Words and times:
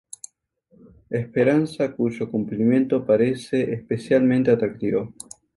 Esperanza 1.11 1.91
cuyo 1.93 2.31
cumplimiento 2.31 3.05
parece 3.05 3.71
especialmente 3.71 4.49
atractivo. 4.49 5.13